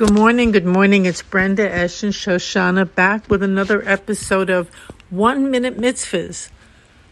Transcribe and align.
Good 0.00 0.14
morning, 0.14 0.50
good 0.50 0.64
morning. 0.64 1.04
It's 1.04 1.20
Brenda 1.20 1.70
Esh 1.70 2.02
and 2.02 2.14
Shoshanna 2.14 2.86
back 2.94 3.28
with 3.28 3.42
another 3.42 3.86
episode 3.86 4.48
of 4.48 4.70
One 5.10 5.50
Minute 5.50 5.76
Mitzvahs. 5.76 6.48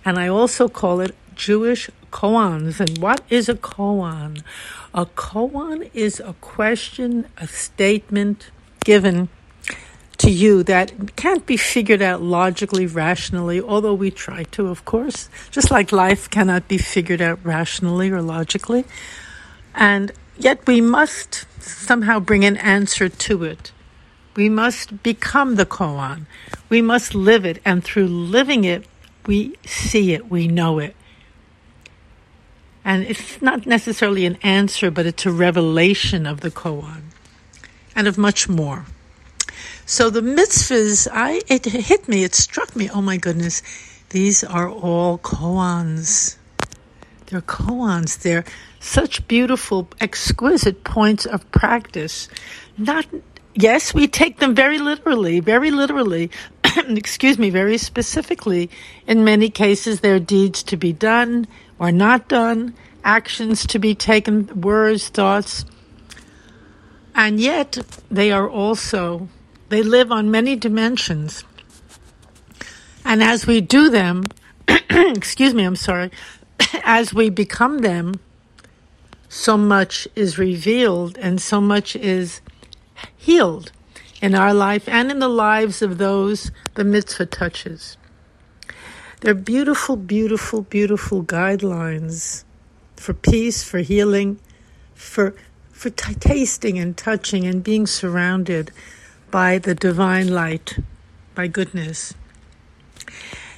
And 0.07 0.19
I 0.19 0.29
also 0.29 0.71
call 0.71 1.01
it 1.01 1.15
Jewish 1.35 1.91
koans. 2.11 2.81
And 2.81 2.97
what 2.97 3.21
is 3.29 3.51
a 3.51 3.57
koan? 3.57 4.43
A 4.95 5.05
koan 5.05 5.91
is 5.93 6.19
a 6.19 6.33
question, 6.41 7.27
a 7.37 7.47
statement 7.47 8.51
given 8.87 9.29
to 10.17 10.31
you 10.31 10.63
that 10.63 11.15
can't 11.15 11.45
be 11.45 11.59
figured 11.59 12.01
out 12.01 12.23
logically, 12.23 12.87
rationally, 12.87 13.61
although 13.61 13.93
we 13.93 14.11
try 14.11 14.45
to, 14.45 14.69
of 14.69 14.87
course, 14.87 15.29
just 15.51 15.71
like 15.71 15.93
life 15.93 16.31
cannot 16.31 16.69
be 16.69 16.79
figured 16.79 17.21
out 17.21 17.39
rationally 17.45 18.11
or 18.11 18.23
logically. 18.23 18.87
And 19.75 20.11
yet 20.39 20.67
we 20.67 20.81
must 20.81 21.45
somehow 21.69 22.21
bring 22.21 22.45
an 22.45 22.57
answer 22.57 23.09
to 23.09 23.45
it. 23.45 23.73
We 24.37 24.49
must 24.49 25.03
become 25.03 25.57
the 25.57 25.67
koan. 25.67 26.27
We 26.69 26.81
must 26.83 27.15
live 27.15 27.45
it, 27.45 27.61
and 27.65 27.83
through 27.83 28.07
living 28.07 28.65
it, 28.65 28.87
we 29.27 29.57
see 29.67 30.13
it, 30.13 30.31
we 30.31 30.49
know 30.49 30.79
it. 30.79 30.95
And 32.85 33.05
it's 33.05 33.43
not 33.43 33.67
necessarily 33.67 34.25
an 34.25 34.39
answer, 34.43 34.91
but 34.91 35.07
it's 35.07 35.27
a 35.27 35.33
revelation 35.33 36.27
of 36.27 36.41
the 36.41 36.51
koan 36.51 37.03
and 37.95 38.09
of 38.09 38.17
much 38.17 38.49
more. 38.49 38.87
So 39.85 40.09
the 40.09 40.21
mitzvahs, 40.21 41.09
I 41.13 41.43
it 41.49 41.65
hit 41.65 42.09
me, 42.09 42.25
it 42.25 42.35
struck 42.35 42.77
me. 42.77 42.89
Oh 42.89 43.03
my 43.03 43.17
goodness, 43.17 43.63
these 44.11 44.45
are 44.45 44.69
all 44.69 45.19
koans. 45.19 46.37
They're 47.27 47.43
koans. 47.43 48.19
They're 48.21 48.45
such 48.81 49.27
beautiful, 49.29 49.89
exquisite 50.01 50.85
points 50.85 51.27
of 51.27 51.51
practice. 51.51 52.29
Not, 52.77 53.07
yes, 53.55 53.93
we 53.93 54.07
take 54.09 54.39
them 54.39 54.55
very 54.55 54.79
literally, 54.79 55.41
very 55.41 55.71
literally, 55.71 56.31
excuse 56.77 57.39
me, 57.39 57.51
very 57.51 57.79
specifically. 57.79 58.71
In 59.07 59.25
many 59.25 59.51
cases, 59.51 60.01
they're 60.01 60.21
deeds 60.21 60.63
to 60.65 60.77
be 60.77 60.93
done 60.93 61.47
or 61.79 61.93
not 61.93 62.29
done, 62.29 62.75
actions 63.05 63.67
to 63.67 63.79
be 63.79 63.95
taken, 63.95 64.61
words, 64.61 65.09
thoughts. 65.09 65.65
And 67.15 67.41
yet, 67.41 67.79
they 68.11 68.31
are 68.31 68.49
also, 68.49 69.29
they 69.71 69.83
live 69.83 70.13
on 70.13 70.31
many 70.31 70.57
dimensions. 70.57 71.45
And 73.05 73.23
as 73.23 73.47
we 73.47 73.61
do 73.61 73.91
them, 73.91 74.25
excuse 74.69 75.55
me, 75.55 75.65
I'm 75.65 75.77
sorry, 75.77 76.11
as 76.85 77.15
we 77.15 77.31
become 77.31 77.79
them, 77.79 78.21
so 79.29 79.57
much 79.57 80.09
is 80.15 80.39
revealed 80.39 81.19
and 81.19 81.41
so 81.41 81.61
much 81.61 81.95
is 81.97 82.41
healed 83.17 83.73
in 84.21 84.35
our 84.35 84.55
life 84.55 84.89
and 84.89 85.11
in 85.11 85.19
the 85.19 85.29
lives 85.29 85.83
of 85.83 85.99
those 85.99 86.51
the 86.75 86.85
mitzvah 86.85 87.27
touches. 87.27 87.97
They're 89.21 89.35
beautiful, 89.35 89.97
beautiful, 89.97 90.63
beautiful 90.63 91.25
guidelines 91.25 92.45
for 92.97 93.15
peace, 93.15 93.65
for 93.65 93.79
healing, 93.79 94.39
for 94.95 95.35
for 95.73 95.91
t- 95.91 96.15
tasting 96.15 96.79
and 96.79 96.97
touching 96.97 97.47
and 97.47 97.63
being 97.63 97.87
surrounded 97.87 98.73
by 99.31 99.59
the 99.59 99.75
divine 99.75 100.29
light, 100.29 100.79
by 101.37 101.47
goodness. 101.47 102.15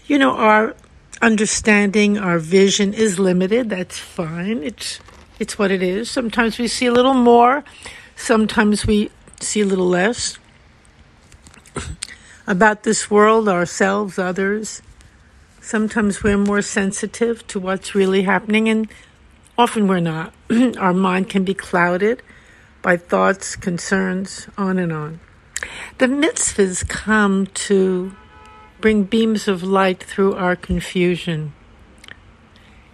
You 0.06 0.18
know, 0.18 0.36
our 0.36 0.74
understanding, 1.22 2.18
our 2.18 2.38
vision 2.38 2.92
is 2.92 3.18
limited. 3.18 3.70
That's 3.70 3.98
fine. 3.98 4.62
It's 4.62 5.00
it's 5.40 5.58
what 5.58 5.72
it 5.72 5.82
is. 5.82 6.10
Sometimes 6.10 6.58
we 6.58 6.68
see 6.68 6.86
a 6.86 6.92
little 6.92 7.14
more, 7.14 7.64
sometimes 8.14 8.86
we 8.86 9.10
see 9.40 9.62
a 9.62 9.66
little 9.66 9.88
less 9.88 10.38
about 12.46 12.82
this 12.82 13.10
world, 13.10 13.48
ourselves, 13.48 14.18
others. 14.18 14.82
Sometimes 15.62 16.22
we're 16.22 16.36
more 16.36 16.62
sensitive 16.62 17.46
to 17.48 17.58
what's 17.58 17.94
really 17.94 18.22
happening, 18.22 18.68
and 18.68 18.88
often 19.56 19.88
we're 19.88 20.00
not. 20.00 20.34
Our 20.78 20.92
mind 20.92 21.30
can 21.30 21.44
be 21.44 21.54
clouded 21.54 22.22
by 22.82 22.96
thoughts, 22.96 23.56
concerns, 23.56 24.46
on 24.58 24.78
and 24.78 24.92
on. 24.92 25.20
The 25.98 26.06
mitzvahs 26.06 26.86
come 26.86 27.46
to 27.46 28.14
bring 28.80 29.04
beams 29.04 29.48
of 29.48 29.62
light 29.62 30.02
through 30.02 30.34
our 30.34 30.56
confusion. 30.56 31.52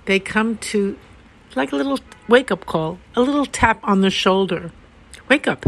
They 0.04 0.20
come 0.20 0.58
to 0.58 0.98
like 1.56 1.72
a 1.72 1.76
little 1.76 1.98
wake 2.28 2.50
up 2.52 2.66
call, 2.66 2.98
a 3.16 3.20
little 3.20 3.46
tap 3.46 3.80
on 3.82 4.02
the 4.02 4.10
shoulder. 4.10 4.70
Wake 5.28 5.48
up. 5.48 5.64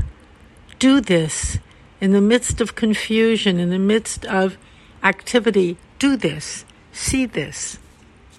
Do 0.78 1.00
this 1.00 1.59
in 2.00 2.12
the 2.12 2.21
midst 2.21 2.60
of 2.60 2.76
confusion, 2.76 3.59
in 3.59 3.71
the 3.71 3.78
midst 3.78 4.25
of 4.26 4.56
activity. 5.03 5.78
Do 5.99 6.16
this. 6.16 6.65
See 6.93 7.26
this. 7.26 7.78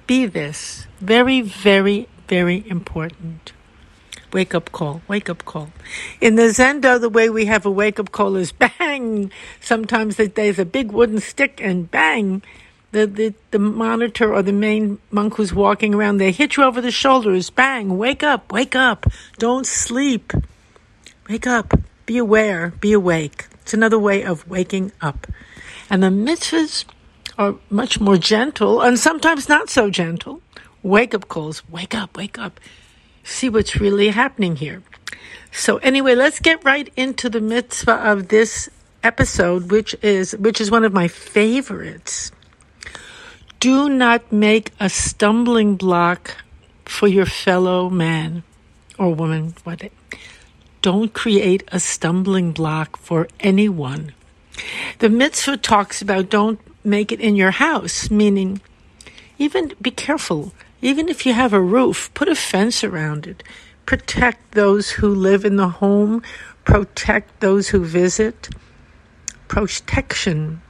Be 0.08 0.26
this. 0.26 0.88
Very, 1.02 1.42
very, 1.42 2.08
very 2.28 2.64
important. 2.70 3.52
Wake 4.31 4.54
up 4.54 4.72
call, 4.72 5.02
wake 5.08 5.28
up 5.28 5.44
call. 5.44 5.72
In 6.22 6.36
the 6.36 6.44
Zendo, 6.44 7.02
the 7.02 7.10
way 7.10 7.31
we 7.31 7.46
have 7.46 7.66
a 7.66 7.72
wake 7.72 8.00
up 8.00 8.12
call 8.12 8.36
is 8.36 8.52
bang. 8.80 9.31
Sometimes 9.60 10.18
there's 10.18 10.60
a 10.60 10.66
big 10.66 10.92
wooden 10.92 11.20
stick 11.20 11.60
and 11.62 11.90
bang 11.90 12.44
the, 12.91 13.05
the, 13.05 13.33
the 13.51 13.59
monitor 13.59 14.33
or 14.33 14.41
the 14.41 14.53
main 14.53 15.00
monk 15.11 15.35
who's 15.35 15.53
walking 15.53 15.94
around, 15.94 16.17
they 16.17 16.31
hit 16.31 16.57
you 16.57 16.63
over 16.63 16.81
the 16.81 16.91
shoulders. 16.91 17.50
Bang, 17.50 17.97
wake 17.97 18.23
up, 18.23 18.51
wake 18.51 18.75
up. 18.75 19.05
Don't 19.38 19.66
sleep. 19.66 20.33
Wake 21.29 21.47
up. 21.47 21.73
Be 22.05 22.17
aware, 22.17 22.73
be 22.79 22.94
awake. 22.94 23.47
It's 23.61 23.73
another 23.73 24.00
way 24.00 24.23
of 24.23 24.50
waking 24.50 24.91
up. 25.00 25.27
And 25.89 26.01
the 26.01 26.07
mitzvahs 26.07 26.85
are 27.38 27.55
much 27.69 28.00
more 28.00 28.17
gentle 28.17 28.81
and 28.81 28.97
sometimes 28.97 29.47
not 29.47 29.69
so 29.69 29.89
gentle. 29.91 30.41
Wake 30.81 31.13
up 31.13 31.27
calls. 31.27 31.67
Wake 31.69 31.94
up, 31.94 32.17
wake 32.17 32.39
up. 32.39 32.59
See 33.23 33.50
what's 33.50 33.75
really 33.75 34.09
happening 34.09 34.56
here. 34.56 34.81
So 35.51 35.77
anyway, 35.77 36.16
let's 36.16 36.39
get 36.39 36.63
right 36.66 36.91
into 36.95 37.29
the 37.29 37.41
mitzvah 37.41 38.09
of 38.09 38.29
this 38.29 38.69
episode, 39.03 39.69
which 39.69 39.95
is, 40.01 40.35
which 40.38 40.59
is 40.59 40.71
one 40.71 40.83
of 40.83 40.94
my 40.94 41.07
favorites 41.07 42.28
do 43.59 43.90
not 43.90 44.31
make 44.31 44.72
a 44.80 44.90
stumbling 44.90 45.75
block 45.75 46.38
for 46.86 47.08
your 47.08 47.25
fellow 47.25 47.90
man 47.90 48.44
or 48.97 49.14
woman. 49.14 49.53
What? 49.66 49.92
Don't 50.81 51.14
create 51.14 51.64
a 51.69 51.80
stumbling 51.80 52.53
block 52.53 52.96
for 52.98 53.28
anyone. 53.42 54.14
The 55.00 55.09
mitzvah 55.09 55.58
talks 55.58 56.02
about 56.02 56.30
don't 56.30 56.59
make 56.86 57.12
it 57.12 57.19
in 57.19 57.36
your 57.36 57.52
house, 57.52 58.09
meaning 58.09 58.62
even 59.38 59.74
be 59.81 59.92
careful. 59.92 60.53
Even 60.81 61.09
if 61.09 61.25
you 61.25 61.34
have 61.34 61.52
a 61.52 61.62
roof, 61.62 62.09
put 62.14 62.30
a 62.30 62.36
fence 62.36 62.84
around 62.84 63.28
it. 63.28 63.44
Protect 63.86 64.53
those 64.53 64.92
who 64.92 65.14
live 65.14 65.44
in 65.44 65.58
the 65.58 65.68
home. 65.68 66.24
Protect 66.64 67.42
those 67.42 67.69
who 67.69 67.84
visit. 67.84 68.50
Protection 69.50 70.62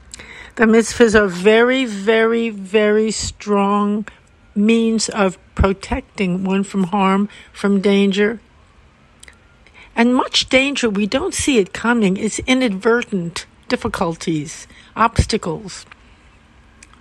the 0.60 0.66
mitzvahs 0.66 1.18
are 1.18 1.26
very, 1.26 1.86
very, 1.86 2.50
very 2.50 3.10
strong 3.10 4.06
means 4.54 5.08
of 5.08 5.38
protecting 5.54 6.44
one 6.44 6.64
from 6.64 6.84
harm, 6.84 7.30
from 7.50 7.80
danger. 7.80 8.40
And 9.96 10.14
much 10.14 10.50
danger, 10.50 10.90
we 10.90 11.06
don't 11.06 11.32
see 11.32 11.56
it 11.56 11.72
coming. 11.72 12.18
It's 12.18 12.40
inadvertent 12.40 13.46
difficulties, 13.68 14.66
obstacles, 14.94 15.86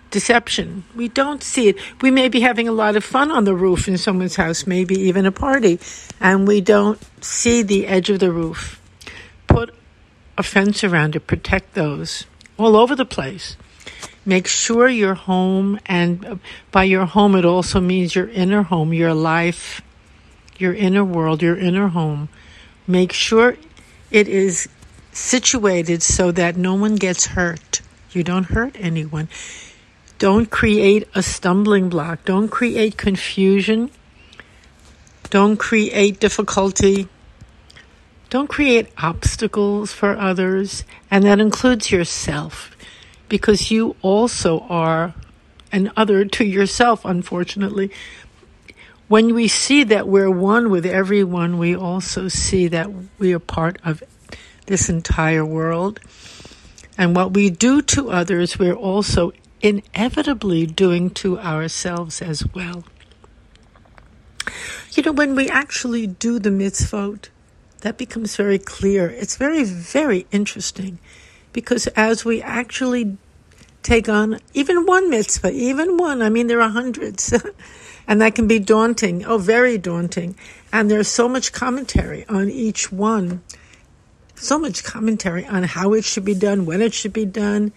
deception. 0.09 0.85
We 0.95 1.09
don't 1.09 1.43
see 1.43 1.67
it. 1.67 1.75
We 2.01 2.11
may 2.11 2.29
be 2.29 2.39
having 2.39 2.69
a 2.69 2.71
lot 2.71 2.95
of 2.95 3.03
fun 3.03 3.29
on 3.29 3.43
the 3.43 3.55
roof 3.55 3.89
in 3.89 3.97
someone's 3.97 4.37
house, 4.37 4.65
maybe 4.65 4.95
even 4.95 5.25
a 5.25 5.33
party, 5.33 5.81
and 6.21 6.47
we 6.47 6.61
don't 6.61 7.05
see 7.21 7.61
the 7.61 7.87
edge 7.87 8.09
of 8.09 8.19
the 8.19 8.31
roof. 8.31 8.79
Put 9.47 9.75
a 10.37 10.43
fence 10.43 10.85
around 10.85 11.17
it, 11.17 11.27
protect 11.27 11.73
those 11.73 12.23
all 12.59 12.75
over 12.75 12.95
the 12.95 13.05
place. 13.05 13.55
Make 14.25 14.47
sure 14.47 14.87
your 14.87 15.15
home, 15.15 15.79
and 15.85 16.39
by 16.71 16.83
your 16.83 17.05
home, 17.05 17.35
it 17.35 17.45
also 17.45 17.79
means 17.79 18.13
your 18.13 18.29
inner 18.29 18.63
home, 18.63 18.93
your 18.93 19.13
life, 19.13 19.81
your 20.57 20.73
inner 20.73 21.05
world, 21.05 21.41
your 21.41 21.57
inner 21.57 21.87
home. 21.87 22.29
Make 22.85 23.13
sure 23.13 23.55
it 24.11 24.27
is 24.27 24.67
situated 25.11 26.03
so 26.03 26.31
that 26.31 26.57
no 26.57 26.75
one 26.75 26.95
gets 26.95 27.27
hurt. 27.27 27.81
You 28.11 28.23
don't 28.23 28.45
hurt 28.45 28.75
anyone. 28.77 29.29
Don't 30.17 30.51
create 30.51 31.07
a 31.15 31.23
stumbling 31.23 31.89
block. 31.89 32.25
Don't 32.25 32.49
create 32.49 32.97
confusion. 32.97 33.89
Don't 35.29 35.57
create 35.57 36.19
difficulty. 36.19 37.07
Don't 38.29 38.47
create 38.47 38.89
obstacles 38.97 39.91
for 39.91 40.15
others, 40.15 40.83
and 41.09 41.23
that 41.23 41.39
includes 41.39 41.91
yourself, 41.91 42.75
because 43.27 43.71
you 43.71 43.95
also 44.03 44.59
are 44.69 45.15
an 45.71 45.91
other 45.97 46.25
to 46.25 46.45
yourself, 46.45 47.05
unfortunately. 47.05 47.91
When 49.07 49.33
we 49.33 49.47
see 49.47 49.83
that 49.85 50.07
we're 50.07 50.29
one 50.29 50.69
with 50.69 50.85
everyone, 50.85 51.57
we 51.57 51.75
also 51.75 52.27
see 52.27 52.67
that 52.67 52.91
we 53.17 53.33
are 53.33 53.39
part 53.39 53.79
of 53.83 54.03
this 54.67 54.89
entire 54.89 55.43
world. 55.43 55.99
And 56.95 57.15
what 57.15 57.33
we 57.33 57.49
do 57.49 57.81
to 57.81 58.11
others, 58.11 58.59
we're 58.59 58.75
also 58.75 59.31
inevitably 59.61 60.67
doing 60.67 61.09
to 61.11 61.39
ourselves 61.39 62.21
as 62.21 62.45
well. 62.53 62.83
You 64.91 65.01
know, 65.01 65.11
when 65.11 65.33
we 65.33 65.49
actually 65.49 66.05
do 66.05 66.37
the 66.37 66.51
mitzvot, 66.51 67.29
that 67.79 67.97
becomes 67.97 68.35
very 68.35 68.59
clear. 68.59 69.09
It's 69.09 69.37
very, 69.37 69.63
very 69.63 70.25
interesting 70.31 70.99
because 71.53 71.87
as 71.87 72.25
we 72.25 72.41
actually 72.41 73.17
take 73.81 74.09
on 74.09 74.39
even 74.53 74.85
one 74.85 75.09
mitzvah, 75.09 75.51
even 75.51 75.97
one, 75.97 76.21
I 76.21 76.29
mean, 76.29 76.47
there 76.47 76.61
are 76.61 76.69
hundreds, 76.69 77.33
and 78.07 78.21
that 78.21 78.35
can 78.35 78.47
be 78.47 78.59
daunting, 78.59 79.25
oh, 79.25 79.37
very 79.37 79.77
daunting. 79.77 80.35
And 80.71 80.91
there's 80.91 81.07
so 81.07 81.27
much 81.27 81.51
commentary 81.51 82.25
on 82.27 82.49
each 82.49 82.91
one, 82.91 83.41
so 84.35 84.59
much 84.59 84.83
commentary 84.83 85.45
on 85.45 85.63
how 85.63 85.93
it 85.93 86.03
should 86.03 86.25
be 86.25 86.35
done, 86.35 86.65
when 86.65 86.81
it 86.81 86.93
should 86.93 87.13
be 87.13 87.25
done. 87.25 87.71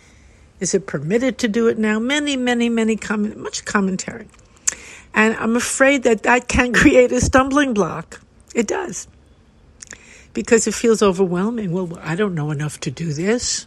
Is 0.61 0.75
it 0.75 0.87
permitted 0.87 1.39
to 1.39 1.49
do 1.49 1.67
it 1.67 1.79
now? 1.79 1.99
Many, 1.99 2.37
many, 2.37 2.69
many 2.69 2.97
comment, 2.97 3.37
much 3.37 3.65
commentary. 3.65 4.29
And 5.15 5.35
I'm 5.37 5.57
afraid 5.57 6.05
that 6.05 6.23
that 6.23 6.47
can 6.49 6.73
create 6.83 7.11
a 7.13 7.21
stumbling 7.21 7.75
block. 7.75 8.21
It 8.55 8.67
does. 8.67 9.09
Because 10.35 10.67
it 10.67 10.75
feels 10.75 11.03
overwhelming. 11.03 11.73
Well, 11.73 11.99
I 12.03 12.15
don't 12.15 12.35
know 12.35 12.51
enough 12.51 12.81
to 12.81 12.91
do 12.91 13.13
this. 13.13 13.67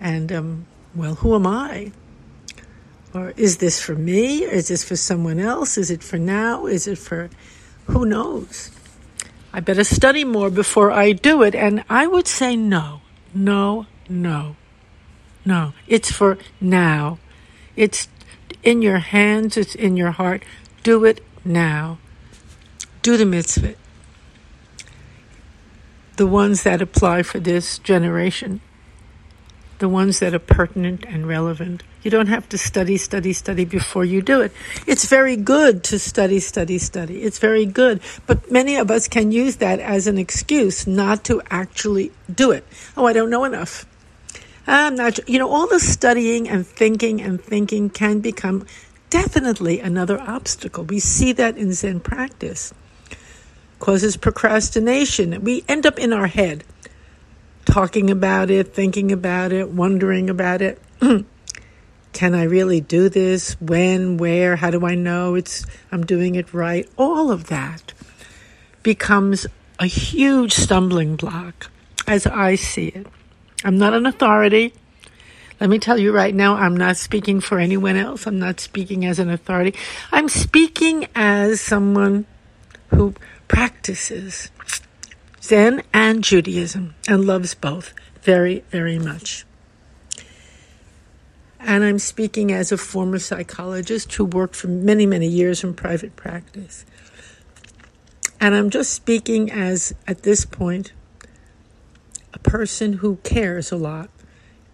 And, 0.00 0.30
um, 0.32 0.66
well, 0.94 1.16
who 1.16 1.34
am 1.34 1.46
I? 1.46 1.92
Or 3.14 3.32
is 3.36 3.56
this 3.56 3.80
for 3.80 3.94
me? 3.94 4.42
Is 4.44 4.68
this 4.68 4.84
for 4.84 4.96
someone 4.96 5.40
else? 5.40 5.78
Is 5.78 5.90
it 5.90 6.02
for 6.02 6.18
now? 6.18 6.66
Is 6.66 6.86
it 6.86 6.98
for 6.98 7.30
who 7.86 8.04
knows? 8.04 8.70
I 9.52 9.60
better 9.60 9.84
study 9.84 10.24
more 10.24 10.50
before 10.50 10.92
I 10.92 11.12
do 11.12 11.42
it. 11.42 11.54
And 11.54 11.84
I 11.88 12.06
would 12.06 12.28
say 12.28 12.54
no, 12.54 13.00
no, 13.34 13.86
no, 14.08 14.56
no. 15.44 15.72
It's 15.86 16.12
for 16.12 16.38
now. 16.60 17.18
It's 17.76 18.08
in 18.62 18.82
your 18.82 18.98
hands, 18.98 19.56
it's 19.56 19.74
in 19.74 19.96
your 19.96 20.10
heart. 20.10 20.44
Do 20.82 21.04
it 21.04 21.24
now. 21.44 21.98
Do 23.02 23.16
the 23.16 23.24
mitzvah. 23.24 23.74
The 26.18 26.26
ones 26.26 26.64
that 26.64 26.82
apply 26.82 27.22
for 27.22 27.38
this 27.38 27.78
generation, 27.78 28.60
the 29.78 29.88
ones 29.88 30.18
that 30.18 30.34
are 30.34 30.40
pertinent 30.40 31.04
and 31.06 31.28
relevant. 31.28 31.84
You 32.02 32.10
don't 32.10 32.26
have 32.26 32.48
to 32.48 32.58
study, 32.58 32.96
study, 32.96 33.32
study 33.32 33.64
before 33.64 34.04
you 34.04 34.20
do 34.20 34.40
it. 34.40 34.50
It's 34.84 35.04
very 35.06 35.36
good 35.36 35.84
to 35.84 35.98
study, 36.00 36.40
study, 36.40 36.78
study. 36.78 37.22
It's 37.22 37.38
very 37.38 37.66
good. 37.66 38.00
But 38.26 38.50
many 38.50 38.74
of 38.74 38.90
us 38.90 39.06
can 39.06 39.30
use 39.30 39.58
that 39.58 39.78
as 39.78 40.08
an 40.08 40.18
excuse 40.18 40.88
not 40.88 41.22
to 41.26 41.40
actually 41.50 42.10
do 42.34 42.50
it. 42.50 42.64
Oh, 42.96 43.06
I 43.06 43.12
don't 43.12 43.30
know 43.30 43.44
enough. 43.44 43.86
I'm 44.66 44.96
not, 44.96 45.20
you 45.28 45.38
know, 45.38 45.48
all 45.48 45.68
the 45.68 45.78
studying 45.78 46.48
and 46.48 46.66
thinking 46.66 47.22
and 47.22 47.40
thinking 47.40 47.90
can 47.90 48.18
become 48.18 48.66
definitely 49.08 49.78
another 49.78 50.20
obstacle. 50.20 50.82
We 50.82 50.98
see 50.98 51.30
that 51.34 51.56
in 51.56 51.72
Zen 51.74 52.00
practice. 52.00 52.74
Causes 53.78 54.16
procrastination. 54.16 55.42
We 55.42 55.64
end 55.68 55.86
up 55.86 55.98
in 55.98 56.12
our 56.12 56.26
head, 56.26 56.64
talking 57.64 58.10
about 58.10 58.50
it, 58.50 58.74
thinking 58.74 59.12
about 59.12 59.52
it, 59.52 59.70
wondering 59.70 60.28
about 60.30 60.62
it. 60.62 60.80
Can 62.12 62.34
I 62.34 62.44
really 62.44 62.80
do 62.80 63.08
this? 63.08 63.52
When, 63.60 64.16
where, 64.16 64.56
how 64.56 64.70
do 64.70 64.84
I 64.84 64.94
know 64.94 65.34
it's 65.34 65.64
I'm 65.92 66.04
doing 66.04 66.34
it 66.34 66.52
right? 66.52 66.88
All 66.96 67.30
of 67.30 67.46
that 67.46 67.92
becomes 68.82 69.46
a 69.78 69.86
huge 69.86 70.52
stumbling 70.52 71.16
block 71.16 71.70
as 72.06 72.26
I 72.26 72.56
see 72.56 72.88
it. 72.88 73.06
I'm 73.64 73.78
not 73.78 73.94
an 73.94 74.06
authority. 74.06 74.72
Let 75.60 75.70
me 75.70 75.78
tell 75.78 75.98
you 75.98 76.12
right 76.12 76.34
now, 76.34 76.54
I'm 76.54 76.76
not 76.76 76.96
speaking 76.96 77.40
for 77.40 77.58
anyone 77.58 77.96
else. 77.96 78.26
I'm 78.26 78.38
not 78.38 78.60
speaking 78.60 79.04
as 79.04 79.18
an 79.18 79.28
authority. 79.28 79.74
I'm 80.12 80.28
speaking 80.28 81.06
as 81.14 81.60
someone 81.60 82.26
who 82.88 83.14
practices 83.48 84.50
Zen 85.42 85.82
and 85.94 86.22
Judaism 86.22 86.94
and 87.08 87.24
loves 87.24 87.54
both 87.54 87.94
very, 88.20 88.64
very 88.68 88.98
much. 88.98 89.46
And 91.58 91.82
I'm 91.82 91.98
speaking 91.98 92.52
as 92.52 92.70
a 92.70 92.76
former 92.76 93.18
psychologist 93.18 94.12
who 94.14 94.24
worked 94.24 94.54
for 94.54 94.68
many, 94.68 95.06
many 95.06 95.26
years 95.26 95.64
in 95.64 95.74
private 95.74 96.16
practice. 96.16 96.84
And 98.40 98.54
I'm 98.54 98.70
just 98.70 98.92
speaking 98.92 99.50
as, 99.50 99.94
at 100.06 100.22
this 100.22 100.44
point, 100.44 100.92
a 102.34 102.38
person 102.38 102.94
who 102.94 103.16
cares 103.24 103.72
a 103.72 103.76
lot 103.76 104.10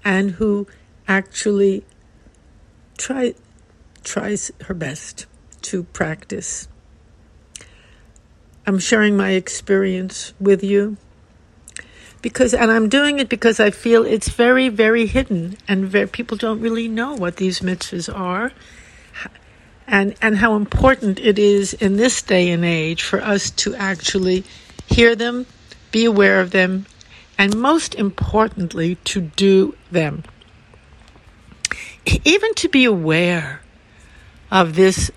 and 0.05 0.33
who 0.33 0.67
actually 1.09 1.85
try, 2.99 3.35
tries 4.03 4.51
her 4.65 4.75
best 4.75 5.27
to 5.63 5.85
practice. 5.85 6.69
I'm 8.67 8.79
sharing 8.79 9.17
my 9.17 9.31
experience 9.31 10.33
with 10.41 10.65
you 10.65 10.97
because 12.23 12.55
and 12.55 12.71
I'm 12.71 12.89
doing 12.89 13.19
it 13.19 13.29
because 13.29 13.61
I 13.61 13.71
feel 13.71 14.05
it's 14.05 14.29
very 14.29 14.69
very 14.71 15.07
hidden 15.07 15.59
and 15.69 15.87
very, 15.87 16.09
people 16.09 16.37
don't 16.37 16.61
really 16.61 16.89
know 16.89 17.15
what 17.15 17.37
these 17.37 17.61
mitzvahs 17.61 18.13
are 18.15 18.53
and 19.87 20.15
and 20.23 20.39
how 20.39 20.57
important 20.57 21.21
it 21.21 21.39
is 21.39 21.75
in 21.75 21.97
this 21.97 22.23
day 22.23 22.51
and 22.51 22.65
age 22.65 23.03
for 23.03 23.21
us 23.21 23.51
to 23.51 23.75
actually 23.75 24.45
hear 24.87 25.15
them, 25.15 25.47
be 25.93 26.05
aware 26.05 26.41
of 26.41 26.51
them 26.51 26.87
and 27.37 27.57
most 27.57 27.95
importantly, 27.95 28.95
to 29.05 29.21
do 29.21 29.75
them. 29.91 30.23
Even 32.25 32.55
to 32.55 32.69
be 32.69 32.85
aware 32.85 33.61
of 34.51 34.77
this 34.77 35.11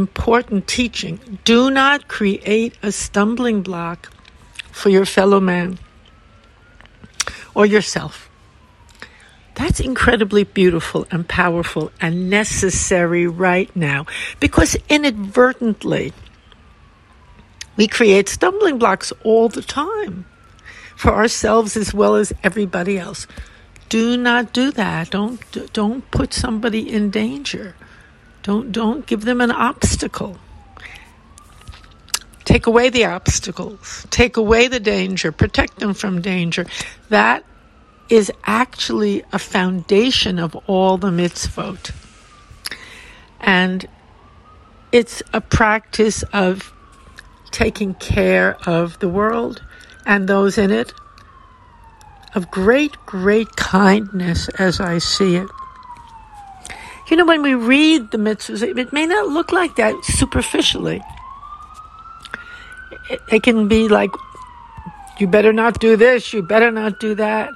important 0.00 0.66
teaching. 0.66 1.14
Do 1.44 1.70
not 1.70 2.08
create 2.08 2.74
a 2.82 2.90
stumbling 2.90 3.60
block 3.62 3.98
for 4.72 4.88
your 4.88 5.04
fellow 5.04 5.40
man 5.40 5.78
or 7.54 7.66
yourself. 7.66 8.30
That's 9.54 9.80
incredibly 9.80 10.44
beautiful 10.44 11.06
and 11.10 11.28
powerful 11.28 11.92
and 12.00 12.30
necessary 12.30 13.26
right 13.26 13.70
now 13.76 14.06
because 14.38 14.76
inadvertently 14.88 16.14
we 17.76 17.86
create 17.86 18.28
stumbling 18.28 18.78
blocks 18.78 19.12
all 19.22 19.48
the 19.48 19.62
time 19.62 20.24
for 20.96 21.12
ourselves 21.12 21.76
as 21.76 21.92
well 21.92 22.14
as 22.14 22.32
everybody 22.42 22.98
else. 22.98 23.26
Do 23.90 24.16
not 24.16 24.52
do 24.52 24.70
that. 24.72 25.10
Don't 25.10 25.72
don't 25.72 26.08
put 26.10 26.32
somebody 26.32 26.82
in 26.90 27.10
danger. 27.10 27.74
Don't 28.42 28.72
don't 28.72 29.06
give 29.06 29.24
them 29.24 29.40
an 29.40 29.50
obstacle. 29.50 30.38
Take 32.44 32.66
away 32.66 32.88
the 32.88 33.04
obstacles. 33.04 34.06
Take 34.10 34.36
away 34.36 34.68
the 34.68 34.80
danger. 34.80 35.30
Protect 35.30 35.78
them 35.78 35.94
from 35.94 36.20
danger. 36.20 36.66
That 37.08 37.44
is 38.08 38.32
actually 38.44 39.22
a 39.32 39.38
foundation 39.38 40.38
of 40.38 40.56
all 40.66 40.98
the 40.98 41.10
mitzvot. 41.10 41.92
And 43.40 43.86
it's 44.90 45.22
a 45.32 45.40
practice 45.40 46.24
of 46.32 46.72
taking 47.52 47.94
care 47.94 48.56
of 48.66 48.98
the 48.98 49.08
world 49.08 49.62
and 50.04 50.28
those 50.28 50.58
in 50.58 50.70
it 50.70 50.92
of 52.34 52.50
great, 52.50 52.96
great 53.06 53.54
kindness 53.56 54.48
as 54.50 54.80
I 54.80 54.98
see 54.98 55.36
it. 55.36 55.48
You 57.10 57.16
know, 57.16 57.24
when 57.26 57.42
we 57.42 57.54
read 57.54 58.12
the 58.12 58.18
mitzvahs, 58.18 58.62
it 58.62 58.92
may 58.92 59.04
not 59.04 59.26
look 59.28 59.50
like 59.50 59.74
that 59.76 60.04
superficially. 60.04 61.02
It, 63.10 63.20
it 63.32 63.42
can 63.42 63.66
be 63.66 63.88
like, 63.88 64.10
you 65.18 65.26
better 65.26 65.52
not 65.52 65.80
do 65.80 65.96
this, 65.96 66.32
you 66.32 66.40
better 66.40 66.70
not 66.70 67.00
do 67.00 67.16
that. 67.16 67.50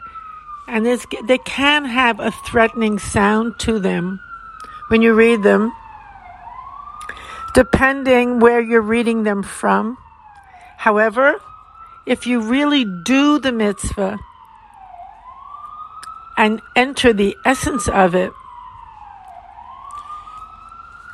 And 0.66 0.84
they 0.84 1.38
can 1.38 1.84
have 1.84 2.18
a 2.18 2.32
threatening 2.46 2.98
sound 2.98 3.58
to 3.60 3.78
them 3.78 4.20
when 4.88 5.02
you 5.02 5.14
read 5.14 5.44
them, 5.44 5.72
depending 7.54 8.40
where 8.40 8.60
you're 8.60 8.82
reading 8.82 9.22
them 9.22 9.44
from. 9.44 9.96
However, 10.78 11.40
if 12.06 12.26
you 12.26 12.40
really 12.40 12.84
do 12.84 13.38
the 13.38 13.52
mitzvah 13.52 14.18
and 16.36 16.60
enter 16.74 17.12
the 17.12 17.36
essence 17.44 17.86
of 17.88 18.16
it, 18.16 18.32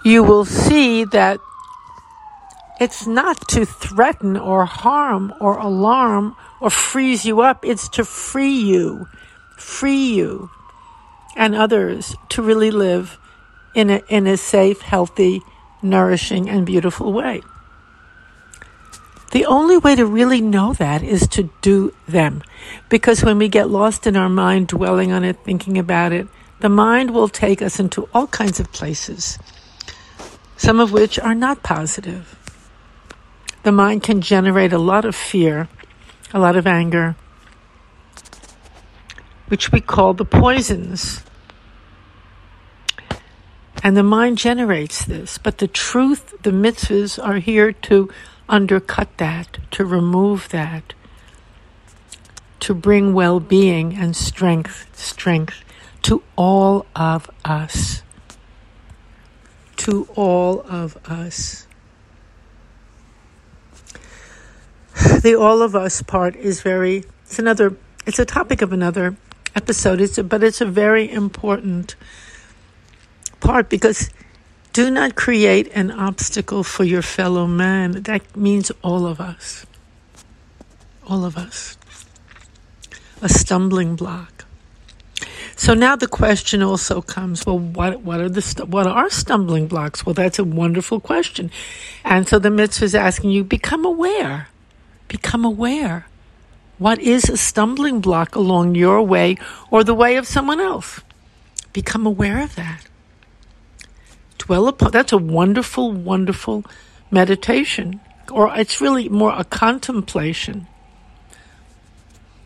you 0.05 0.23
will 0.23 0.45
see 0.45 1.05
that 1.05 1.41
it's 2.81 3.07
not 3.07 3.49
to 3.49 3.65
threaten 3.67 4.37
or 4.37 4.65
harm 4.65 5.35
or 5.41 5.59
alarm 5.59 6.35
or 6.61 6.71
freeze 6.71 7.25
you 7.25 7.43
up. 7.43 7.65
It's 7.65 7.89
to 7.91 8.05
free 8.05 8.59
you, 8.59 9.07
free 9.57 10.15
you 10.15 10.51
and 11.37 11.55
others 11.55 12.17
to 12.31 12.43
really 12.43 12.71
live 12.71 13.19
in 13.75 13.91
a, 13.91 14.03
in 14.09 14.27
a 14.27 14.37
safe, 14.37 14.81
healthy, 14.81 15.43
nourishing, 15.83 16.49
and 16.49 16.67
beautiful 16.67 17.13
way. 17.13 17.43
The 19.33 19.47
only 19.47 19.79
way 19.79 19.95
to 19.95 20.05
really 20.05 20.41
know 20.41 20.73
that 20.75 21.03
is 21.03 21.29
to 21.29 21.51
do 21.61 21.93
them. 22.09 22.43
Because 22.89 23.23
when 23.23 23.39
we 23.39 23.49
get 23.49 23.71
lost 23.71 24.07
in 24.07 24.17
our 24.17 24.29
mind, 24.29 24.69
dwelling 24.69 25.13
on 25.13 25.23
it, 25.23 25.39
thinking 25.45 25.79
about 25.79 26.13
it, 26.13 26.27
the 26.59 26.69
mind 26.69 27.13
will 27.13 27.29
take 27.29 27.63
us 27.63 27.79
into 27.79 28.09
all 28.13 28.27
kinds 28.27 28.59
of 28.59 28.73
places, 28.73 29.39
some 30.61 30.79
of 30.79 30.93
which 30.93 31.19
are 31.19 31.35
not 31.35 31.63
positive. 31.63 32.39
The 33.63 33.73
mind 33.73 34.03
can 34.03 34.21
generate 34.21 34.75
a 34.75 34.79
lot 34.79 35.07
of 35.07 35.17
fear, 35.17 35.71
a 36.35 36.39
lot 36.39 36.55
of 36.55 36.67
anger, 36.67 37.17
which 39.49 39.73
we 39.73 39.81
call 39.81 40.13
the 40.13 40.27
poisons. 40.27 41.23
And 43.83 43.97
the 43.97 44.03
mind 44.03 44.37
generates 44.37 45.03
this. 45.03 45.39
But 45.39 45.57
the 45.59 45.67
truth, 45.67 46.35
the 46.43 46.51
mitzvahs 46.51 47.19
are 47.19 47.39
here 47.39 47.73
to 47.89 48.11
undercut 48.47 49.17
that, 49.17 49.57
to 49.71 49.87
remove 49.87 50.51
that, 50.51 50.93
to 52.61 52.75
bring 52.75 53.15
well 53.15 53.41
being 53.41 53.95
and 53.95 54.15
strength, 54.15 54.95
strength 54.95 55.65
to 56.03 56.23
all 56.37 56.85
of 56.95 57.31
us. 57.47 58.03
To 59.85 60.07
all 60.15 60.61
of 60.69 60.97
us. 61.09 61.67
The 65.23 65.35
all 65.39 65.63
of 65.63 65.75
us 65.75 66.03
part 66.03 66.37
is 66.37 66.61
very, 66.61 67.05
it's 67.25 67.39
another, 67.39 67.77
it's 68.07 68.19
a 68.19 68.27
topic 68.27 68.61
of 68.61 68.73
another 68.73 69.17
episode, 69.55 70.01
it's 70.01 70.19
a, 70.19 70.25
but 70.25 70.43
it's 70.43 70.61
a 70.61 70.67
very 70.67 71.11
important 71.11 71.97
part 73.41 73.71
because 73.71 74.11
do 74.73 74.91
not 74.91 75.15
create 75.15 75.71
an 75.75 75.91
obstacle 75.91 76.63
for 76.63 76.85
your 76.85 77.03
fellow 77.03 77.47
man. 77.47 78.03
That 78.03 78.37
means 78.37 78.71
all 78.83 79.07
of 79.07 79.21
us. 79.21 79.67
All 81.07 81.25
of 81.25 81.37
us. 81.37 81.77
A 83.23 83.29
stumbling 83.29 83.97
block. 83.97 84.40
So 85.61 85.75
now 85.75 85.95
the 85.95 86.07
question 86.07 86.63
also 86.63 87.03
comes, 87.03 87.45
well, 87.45 87.59
what, 87.59 88.01
what 88.01 88.19
are 88.19 88.31
the, 88.31 88.65
what 88.67 88.87
are 88.87 89.11
stumbling 89.11 89.67
blocks? 89.67 90.07
Well, 90.07 90.15
that's 90.15 90.39
a 90.39 90.45
wonderful 90.45 91.01
question. 91.01 91.51
And 92.03 92.27
so 92.27 92.39
the 92.39 92.49
mitzvah 92.49 92.87
is 92.87 92.95
asking 92.95 93.33
you, 93.33 93.45
become 93.45 93.85
aware. 93.85 94.49
Become 95.09 95.45
aware. 95.45 96.07
What 96.79 96.99
is 96.99 97.29
a 97.29 97.37
stumbling 97.37 98.01
block 98.01 98.35
along 98.37 98.75
your 98.75 99.03
way 99.03 99.37
or 99.71 99.85
the 99.85 99.93
way 99.93 100.17
of 100.17 100.27
someone 100.27 100.61
else? 100.61 101.03
Become 101.75 102.07
aware 102.07 102.43
of 102.43 102.55
that 102.55 102.87
dwell 104.39 104.67
upon. 104.67 104.93
That's 104.93 105.13
a 105.13 105.19
wonderful, 105.19 105.93
wonderful 105.93 106.65
meditation, 107.11 108.01
or 108.33 108.51
it's 108.57 108.81
really 108.81 109.11
more 109.11 109.35
a 109.37 109.45
contemplation. 109.45 110.67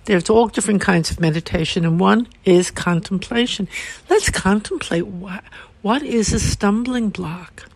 There's 0.06 0.28
all 0.28 0.48
different 0.48 0.82
kinds 0.82 1.10
of 1.10 1.18
meditation, 1.18 1.86
and 1.86 1.98
one 1.98 2.28
is 2.44 2.70
contemplation. 2.70 3.68
Let's 4.10 4.28
contemplate 4.28 5.06
what, 5.06 5.42
what 5.80 6.02
is 6.02 6.32
a 6.34 6.40
stumbling 6.40 7.08
block? 7.08 7.66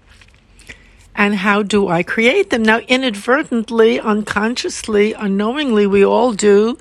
And 1.14 1.34
how 1.34 1.62
do 1.62 1.88
I 1.88 2.02
create 2.02 2.50
them? 2.50 2.62
Now, 2.62 2.80
inadvertently, 2.80 3.98
unconsciously, 3.98 5.14
unknowingly, 5.14 5.86
we 5.86 6.04
all 6.04 6.34
do. 6.34 6.76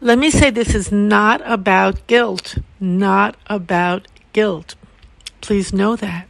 Let 0.00 0.18
me 0.18 0.30
say 0.30 0.50
this 0.50 0.74
is 0.74 0.92
not 0.92 1.42
about 1.44 2.06
guilt. 2.06 2.56
Not 2.78 3.36
about 3.48 4.06
guilt. 4.32 4.76
Please 5.40 5.72
know 5.72 5.96
that. 5.96 6.28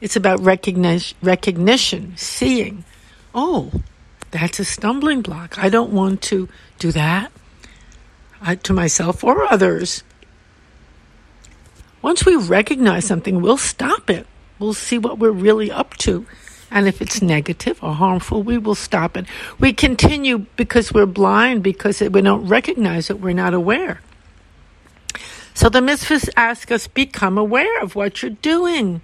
It's 0.00 0.16
about 0.16 0.40
recognition, 0.40 1.16
recognition, 1.22 2.14
seeing. 2.16 2.84
Oh, 3.32 3.70
that's 4.32 4.58
a 4.58 4.64
stumbling 4.64 5.22
block. 5.22 5.56
I 5.56 5.68
don't 5.68 5.92
want 5.92 6.20
to 6.22 6.48
do 6.78 6.90
that 6.92 7.30
to 8.62 8.72
myself 8.72 9.24
or 9.24 9.44
others. 9.44 10.02
Once 12.02 12.26
we 12.26 12.36
recognize 12.36 13.06
something, 13.06 13.40
we'll 13.40 13.56
stop 13.56 14.10
it. 14.10 14.26
We'll 14.58 14.74
see 14.74 14.98
what 14.98 15.18
we're 15.18 15.30
really 15.30 15.70
up 15.70 15.96
to. 15.98 16.26
And 16.70 16.86
if 16.86 17.00
it's 17.00 17.22
negative 17.22 17.82
or 17.82 17.94
harmful, 17.94 18.42
we 18.42 18.58
will 18.58 18.74
stop 18.74 19.16
it. 19.16 19.26
We 19.58 19.72
continue 19.72 20.38
because 20.56 20.92
we're 20.92 21.06
blind, 21.06 21.62
because 21.62 22.00
we 22.00 22.20
don't 22.20 22.46
recognize 22.46 23.10
it, 23.10 23.20
we're 23.20 23.32
not 23.32 23.54
aware. 23.54 24.00
So 25.54 25.68
the 25.68 25.80
mitzvahs 25.80 26.28
ask 26.36 26.70
us 26.70 26.88
become 26.88 27.38
aware 27.38 27.80
of 27.80 27.94
what 27.94 28.22
you're 28.22 28.32
doing. 28.32 29.00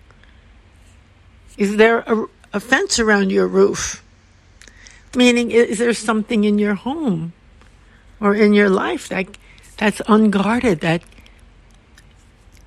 Is 1.56 1.76
there 1.76 2.00
a, 2.00 2.26
a 2.52 2.60
fence 2.60 2.98
around 2.98 3.30
your 3.30 3.46
roof? 3.46 4.02
Meaning, 5.14 5.50
is 5.50 5.78
there 5.78 5.94
something 5.94 6.44
in 6.44 6.58
your 6.58 6.74
home 6.74 7.32
or 8.20 8.34
in 8.34 8.52
your 8.52 8.68
life 8.68 9.08
that 9.08 9.26
that's 9.76 10.00
unguarded, 10.06 10.80
that 10.80 11.02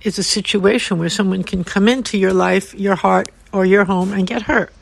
is 0.02 0.18
a 0.18 0.24
situation 0.24 0.98
where 0.98 1.10
someone 1.10 1.44
can 1.44 1.64
come 1.64 1.88
into 1.88 2.18
your 2.18 2.34
life, 2.34 2.74
your 2.74 2.96
heart, 2.96 3.30
or 3.52 3.66
your 3.66 3.86
home 3.86 4.12
and 4.12 4.26
get 4.28 4.44
hurt? 4.44 4.74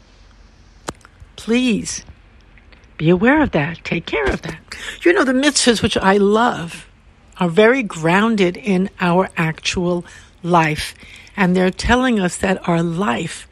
Please 1.35 2.05
be 2.97 3.09
aware 3.09 3.41
of 3.41 3.51
that. 3.51 3.83
Take 3.83 4.05
care 4.05 4.25
of 4.25 4.41
that. 4.43 4.59
You 5.01 5.13
know, 5.13 5.23
the 5.23 5.33
mitzvahs, 5.33 5.81
which 5.81 5.97
I 5.97 6.17
love, 6.17 6.87
are 7.39 7.49
very 7.49 7.83
grounded 7.83 8.57
in 8.57 8.89
our 8.99 9.29
actual 9.35 10.05
life. 10.43 10.95
And 11.35 11.55
they're 11.55 11.71
telling 11.71 12.19
us 12.19 12.37
that 12.37 12.67
our 12.67 12.81
life 12.81 13.47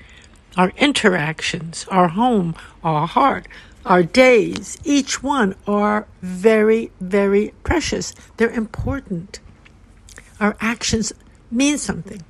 our 0.57 0.73
interactions, 0.77 1.85
our 1.89 2.09
home, 2.09 2.55
our 2.83 3.07
heart, 3.07 3.47
our 3.86 4.03
days, 4.03 4.77
each 4.83 5.24
one 5.24 5.55
are 5.67 6.07
very, 6.21 6.91
very 7.00 7.53
precious. 7.63 8.13
They're 8.38 8.50
important. 8.50 9.39
Our 10.39 10.55
actions 10.59 11.13
mean 11.50 11.77
something. 11.77 12.24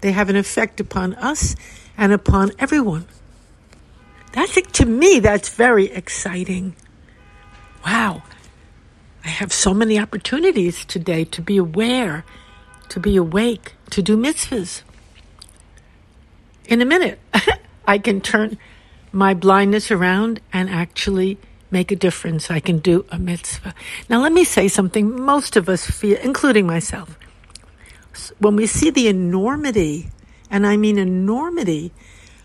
They 0.00 0.12
have 0.12 0.28
an 0.28 0.36
effect 0.36 0.80
upon 0.80 1.14
us 1.14 1.56
and 1.96 2.12
upon 2.12 2.52
everyone. 2.58 3.06
That's 4.32 4.56
it 4.56 4.72
to 4.74 4.86
me, 4.86 5.20
that's 5.20 5.48
very 5.48 5.86
exciting. 5.86 6.76
Wow. 7.84 8.22
I 9.24 9.28
have 9.28 9.52
so 9.52 9.74
many 9.74 9.98
opportunities 9.98 10.84
today 10.84 11.24
to 11.24 11.42
be 11.42 11.56
aware, 11.56 12.24
to 12.90 13.00
be 13.00 13.16
awake, 13.16 13.74
to 13.90 14.02
do 14.02 14.16
mitzvahs 14.16 14.82
in 16.68 16.82
a 16.82 16.84
minute, 16.84 17.18
I 17.86 17.98
can 17.98 18.20
turn 18.20 18.58
my 19.12 19.34
blindness 19.34 19.90
around 19.90 20.40
and 20.52 20.68
actually 20.68 21.38
make 21.70 21.90
a 21.90 21.96
difference. 21.96 22.50
I 22.50 22.60
can 22.60 22.78
do 22.78 23.04
a 23.10 23.18
mitzvah. 23.18 23.74
Now, 24.08 24.20
let 24.20 24.32
me 24.32 24.44
say 24.44 24.68
something 24.68 25.20
most 25.20 25.56
of 25.56 25.68
us 25.68 25.86
feel, 25.86 26.18
including 26.18 26.66
myself. 26.66 27.18
When 28.38 28.56
we 28.56 28.66
see 28.66 28.90
the 28.90 29.08
enormity, 29.08 30.10
and 30.50 30.66
I 30.66 30.76
mean 30.76 30.98
enormity, 30.98 31.92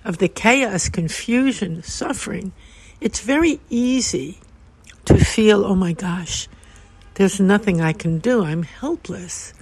of 0.03 0.17
the 0.17 0.27
chaos, 0.27 0.89
confusion, 0.89 1.83
suffering, 1.83 2.51
it's 2.99 3.19
very 3.19 3.59
easy 3.69 4.39
to 5.05 5.17
feel, 5.17 5.63
oh 5.65 5.75
my 5.75 5.93
gosh, 5.93 6.47
there's 7.15 7.39
nothing 7.39 7.81
I 7.81 7.93
can 7.93 8.19
do. 8.19 8.43
I'm 8.43 8.63
helpless. 8.63 9.53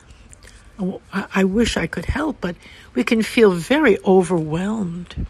I 1.12 1.44
wish 1.44 1.76
I 1.76 1.88
could 1.88 2.06
help, 2.06 2.38
but 2.40 2.56
we 2.94 3.04
can 3.04 3.22
feel 3.22 3.52
very 3.52 3.98
overwhelmed. 4.06 5.28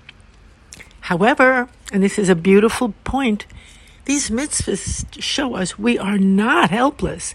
However, 1.09 1.67
and 1.91 2.03
this 2.03 2.19
is 2.19 2.29
a 2.29 2.35
beautiful 2.35 2.93
point, 3.03 3.47
these 4.05 4.29
mitzvahs 4.29 5.07
show 5.19 5.55
us 5.55 5.79
we 5.79 5.97
are 5.97 6.19
not 6.19 6.69
helpless. 6.69 7.33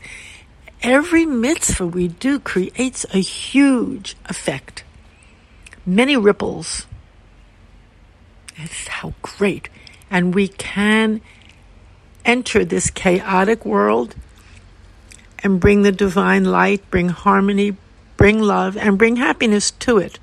Every 0.81 1.27
mitzvah 1.27 1.89
we 1.89 2.07
do 2.07 2.39
creates 2.39 3.05
a 3.13 3.19
huge 3.19 4.15
effect, 4.27 4.85
many 5.85 6.17
ripples. 6.17 6.87
It's 8.55 8.87
how 8.87 9.13
great. 9.23 9.69
And 10.09 10.37
we 10.37 10.47
can 10.47 11.21
enter 12.25 12.65
this 12.65 12.91
chaotic 12.91 13.67
world 13.67 14.15
and 15.43 15.59
bring 15.59 15.83
the 15.83 15.91
divine 15.91 16.45
light, 16.45 16.89
bring 16.93 17.09
harmony, 17.09 17.77
bring 18.17 18.39
love, 18.39 18.77
and 18.77 18.97
bring 18.97 19.17
happiness 19.17 19.73
to 19.73 19.99
it 19.99 20.21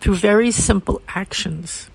through 0.00 0.14
very 0.14 0.50
simple 0.50 1.02
actions. 1.08 1.90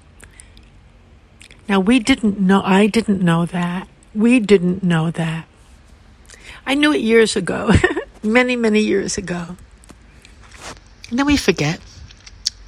Now, 1.68 1.80
we 1.80 2.00
didn't 2.00 2.40
know, 2.40 2.62
I 2.64 2.88
didn't 2.88 3.22
know 3.22 3.46
that. 3.46 3.88
We 4.14 4.40
didn't 4.40 4.84
know 4.84 5.12
that. 5.12 5.46
I 6.66 6.76
knew 6.76 6.94
it 6.94 7.02
years 7.02 7.36
ago, 7.36 7.72
many, 8.24 8.56
many 8.56 8.80
years 8.82 9.18
ago. 9.18 9.58
And 11.10 11.20
then 11.20 11.26
we 11.26 11.38
forget. 11.38 11.80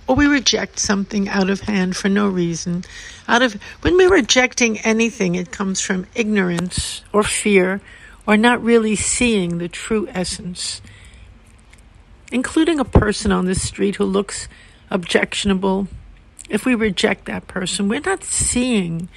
Or 0.08 0.16
we 0.16 0.28
reject 0.28 0.80
something 0.80 1.28
out 1.28 1.50
of 1.50 1.62
hand 1.62 1.96
for 1.96 2.10
no 2.10 2.28
reason. 2.28 2.84
Out 3.28 3.42
of 3.42 3.54
when 3.82 3.98
we're 3.98 4.14
rejecting 4.14 4.80
anything, 4.80 5.36
it 5.36 5.52
comes 5.52 5.82
from 5.82 6.06
ignorance 6.14 7.04
or 7.12 7.24
fear 7.24 7.82
or 8.28 8.38
not 8.38 8.64
really 8.64 8.96
seeing 8.96 9.58
the 9.58 9.68
true 9.68 10.08
essence 10.10 10.82
including 12.32 12.80
a 12.80 12.86
person 12.86 13.32
on 13.32 13.46
the 13.46 13.56
street 13.56 13.96
who 13.96 14.04
looks 14.04 14.48
objectionable, 14.90 15.88
if 16.50 16.66
we 16.66 16.76
reject 16.76 17.26
that 17.26 17.48
person, 17.48 17.88
we're 17.88 18.00
not 18.02 18.24
seeing 18.24 19.10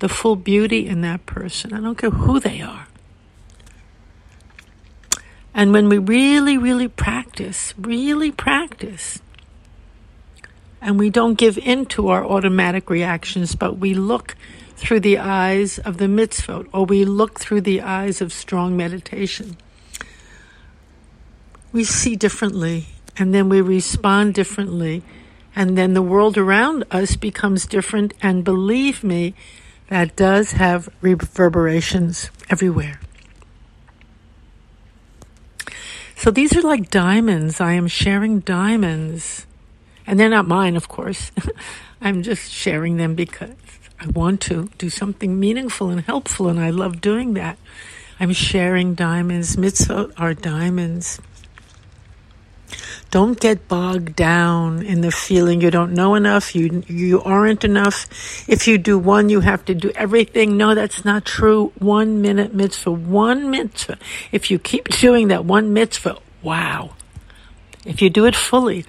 the 0.00 0.08
full 0.08 0.36
beauty 0.36 0.86
in 0.86 1.00
that 1.02 1.26
person. 1.26 1.72
I 1.72 1.80
don't 1.80 1.96
care 1.96 2.10
who 2.10 2.40
they 2.40 2.60
are. 2.60 2.86
And 5.54 5.72
when 5.72 5.88
we 5.88 5.98
really, 5.98 6.56
really 6.58 6.88
practice, 6.88 7.74
really 7.78 8.32
practice, 8.32 9.20
and 10.80 10.98
we 10.98 11.10
don't 11.10 11.34
give 11.34 11.58
in 11.58 11.86
to 11.86 12.08
our 12.08 12.24
automatic 12.24 12.90
reactions, 12.90 13.54
but 13.54 13.78
we 13.78 13.94
look 13.94 14.34
through 14.76 15.00
the 15.00 15.18
eyes 15.18 15.78
of 15.78 15.98
the 15.98 16.06
mitzvot, 16.06 16.68
or 16.72 16.84
we 16.84 17.04
look 17.04 17.38
through 17.38 17.60
the 17.60 17.80
eyes 17.80 18.20
of 18.20 18.32
strong 18.32 18.76
meditation, 18.76 19.56
we 21.70 21.84
see 21.84 22.16
differently, 22.16 22.86
and 23.16 23.32
then 23.32 23.48
we 23.48 23.60
respond 23.60 24.34
differently, 24.34 25.02
and 25.54 25.76
then 25.76 25.94
the 25.94 26.02
world 26.02 26.38
around 26.38 26.84
us 26.90 27.16
becomes 27.16 27.66
different, 27.66 28.14
and 28.22 28.44
believe 28.44 29.04
me, 29.04 29.34
that 29.88 30.16
does 30.16 30.52
have 30.52 30.88
reverberations 31.00 32.30
everywhere. 32.48 33.00
So 36.16 36.30
these 36.30 36.56
are 36.56 36.62
like 36.62 36.88
diamonds. 36.88 37.60
I 37.60 37.72
am 37.72 37.88
sharing 37.88 38.40
diamonds. 38.40 39.46
And 40.06 40.18
they're 40.18 40.28
not 40.28 40.46
mine, 40.46 40.76
of 40.76 40.88
course. 40.88 41.32
I'm 42.00 42.22
just 42.22 42.50
sharing 42.50 42.96
them 42.96 43.14
because 43.14 43.54
I 44.00 44.06
want 44.06 44.40
to 44.42 44.70
do 44.78 44.88
something 44.88 45.38
meaningful 45.38 45.90
and 45.90 46.00
helpful, 46.00 46.48
and 46.48 46.58
I 46.58 46.70
love 46.70 47.00
doing 47.00 47.34
that. 47.34 47.58
I'm 48.18 48.32
sharing 48.32 48.94
diamonds. 48.94 49.56
Mitzvot 49.56 50.12
are 50.16 50.32
diamonds. 50.32 51.20
Don't 53.12 53.38
get 53.38 53.68
bogged 53.68 54.16
down 54.16 54.82
in 54.82 55.02
the 55.02 55.10
feeling 55.10 55.60
you 55.60 55.70
don't 55.70 55.92
know 55.92 56.14
enough, 56.14 56.54
you, 56.56 56.82
you 56.88 57.22
aren't 57.22 57.62
enough. 57.62 58.08
If 58.48 58.66
you 58.66 58.78
do 58.78 58.98
one, 58.98 59.28
you 59.28 59.40
have 59.40 59.66
to 59.66 59.74
do 59.74 59.92
everything. 59.94 60.56
No, 60.56 60.74
that's 60.74 61.04
not 61.04 61.26
true. 61.26 61.72
One 61.78 62.22
minute 62.22 62.54
mitzvah, 62.54 62.90
one 62.90 63.50
mitzvah. 63.50 63.98
If 64.32 64.50
you 64.50 64.58
keep 64.58 64.88
doing 64.88 65.28
that 65.28 65.44
one 65.44 65.74
mitzvah, 65.74 66.20
wow. 66.40 66.94
If 67.84 68.00
you 68.00 68.08
do 68.08 68.24
it 68.24 68.34
fully, 68.34 68.86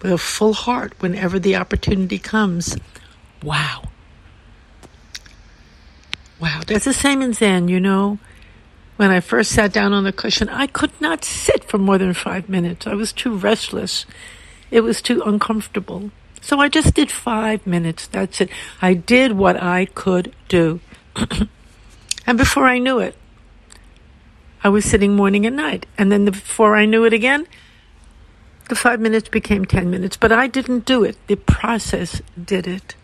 with 0.00 0.12
a 0.12 0.16
full 0.16 0.54
heart, 0.54 0.94
whenever 1.00 1.38
the 1.38 1.56
opportunity 1.56 2.18
comes, 2.18 2.74
wow. 3.42 3.82
Wow. 6.40 6.62
That's 6.66 6.86
the 6.86 6.94
same 6.94 7.20
in 7.20 7.34
Zen, 7.34 7.68
you 7.68 7.80
know. 7.80 8.18
When 8.98 9.12
I 9.12 9.20
first 9.20 9.52
sat 9.52 9.72
down 9.72 9.92
on 9.92 10.02
the 10.02 10.12
cushion, 10.12 10.48
I 10.48 10.66
could 10.66 10.90
not 11.00 11.24
sit 11.24 11.62
for 11.62 11.78
more 11.78 11.98
than 11.98 12.14
five 12.14 12.48
minutes. 12.48 12.84
I 12.84 12.94
was 12.94 13.12
too 13.12 13.36
restless. 13.36 14.04
It 14.72 14.80
was 14.80 15.00
too 15.00 15.22
uncomfortable. 15.24 16.10
So 16.40 16.58
I 16.58 16.68
just 16.68 16.94
did 16.94 17.08
five 17.08 17.64
minutes. 17.64 18.08
That's 18.08 18.40
it. 18.40 18.50
I 18.82 18.94
did 18.94 19.34
what 19.34 19.62
I 19.62 19.84
could 19.84 20.34
do. 20.48 20.80
and 22.26 22.36
before 22.36 22.66
I 22.66 22.78
knew 22.78 22.98
it, 22.98 23.14
I 24.64 24.68
was 24.68 24.84
sitting 24.84 25.14
morning 25.14 25.46
and 25.46 25.54
night. 25.54 25.86
And 25.96 26.10
then 26.10 26.24
before 26.24 26.74
I 26.74 26.84
knew 26.84 27.04
it 27.04 27.12
again, 27.12 27.46
the 28.68 28.74
five 28.74 28.98
minutes 28.98 29.28
became 29.28 29.64
10 29.64 29.88
minutes. 29.88 30.16
But 30.16 30.32
I 30.32 30.48
didn't 30.48 30.86
do 30.86 31.04
it. 31.04 31.16
The 31.28 31.36
process 31.36 32.20
did 32.36 32.66
it. 32.66 32.96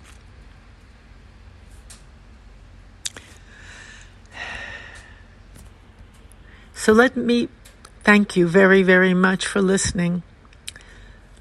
So 6.85 6.93
let 6.93 7.17
me 7.17 7.49
thank 8.03 8.37
you 8.37 8.47
very, 8.47 8.83
very 8.83 9.15
much 9.15 9.47
for 9.47 9.63
listening. 9.63 10.23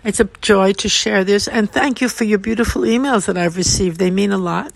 It's 0.06 0.22
a 0.22 0.30
joy 0.40 0.72
to 0.72 0.88
share 0.88 1.26
this 1.26 1.50
and 1.50 1.70
thank 1.70 2.00
you 2.00 2.08
for 2.08 2.24
your 2.24 2.40
beautiful 2.40 2.84
emails 2.84 3.26
that 3.26 3.38
I've 3.38 3.58
received. 3.58 4.00
They 4.00 4.10
mean 4.10 4.32
a 4.32 4.38
lot. 4.38 4.72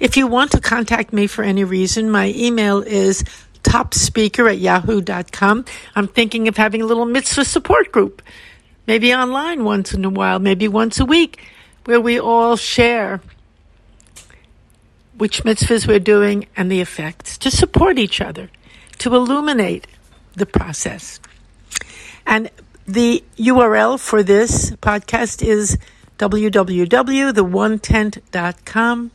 If 0.00 0.16
you 0.16 0.26
want 0.26 0.50
to 0.50 0.60
contact 0.60 1.12
me 1.12 1.28
for 1.28 1.44
any 1.44 1.62
reason, 1.62 2.10
my 2.10 2.32
email 2.34 2.82
is 2.82 3.22
topspeaker 3.62 4.50
at 4.50 4.58
yahoo.com. 4.58 5.66
I'm 5.94 6.08
thinking 6.08 6.48
of 6.48 6.56
having 6.56 6.82
a 6.82 6.86
little 6.86 7.06
mitzvah 7.06 7.44
support 7.44 7.92
group, 7.92 8.22
maybe 8.88 9.14
online 9.14 9.62
once 9.62 9.94
in 9.94 10.04
a 10.04 10.10
while, 10.10 10.40
maybe 10.40 10.66
once 10.66 10.98
a 10.98 11.04
week, 11.04 11.46
where 11.84 12.00
we 12.00 12.18
all 12.18 12.56
share 12.56 13.20
which 15.16 15.44
mitzvahs 15.44 15.86
we're 15.86 16.00
doing 16.00 16.48
and 16.56 16.72
the 16.72 16.80
effects 16.80 17.38
to 17.38 17.52
support 17.52 18.00
each 18.00 18.20
other 18.20 18.50
to 18.98 19.14
illuminate 19.14 19.86
the 20.34 20.46
process. 20.46 21.20
And 22.26 22.50
the 22.86 23.24
URL 23.36 23.98
for 23.98 24.22
this 24.22 24.70
podcast 24.72 25.42
is 25.46 25.78
www.theonetent.com. 26.18 29.10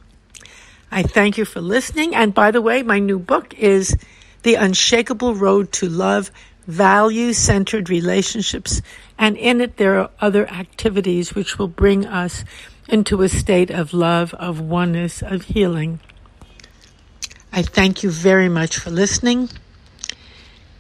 I 0.90 1.04
thank 1.04 1.38
you 1.38 1.44
for 1.46 1.62
listening. 1.62 2.16
And 2.16 2.34
by 2.34 2.52
the 2.52 2.62
way, 2.62 2.82
my 2.82 3.00
new 3.00 3.20
book 3.20 3.54
is 3.56 3.98
The 4.44 4.56
Unshakable 4.56 5.36
Road 5.36 5.74
to 5.74 5.90
Love, 5.90 6.32
Value 6.66 7.34
Centered 7.34 7.90
Relationships. 7.90 8.82
And 9.18 9.36
in 9.38 9.60
it, 9.62 9.78
there 9.78 10.00
are 10.00 10.10
other 10.20 10.48
activities 10.48 11.36
which 11.36 11.58
will 11.58 11.68
bring 11.68 12.06
us 12.06 12.46
into 12.88 13.22
a 13.22 13.30
state 13.30 13.70
of 13.70 13.94
love, 13.94 14.34
of 14.36 14.62
oneness, 14.62 15.22
of 15.22 15.44
healing. 15.44 16.00
I 17.52 17.62
thank 17.62 18.04
you 18.04 18.12
very 18.12 18.50
much 18.50 18.78
for 18.78 18.92
listening 18.92 19.50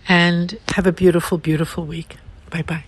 and 0.07 0.57
have 0.69 0.87
a 0.87 0.91
beautiful, 0.91 1.37
beautiful 1.37 1.85
week. 1.85 2.17
Bye 2.49 2.61
bye. 2.61 2.83